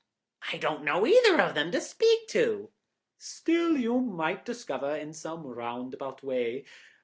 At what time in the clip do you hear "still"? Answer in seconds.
3.19-3.77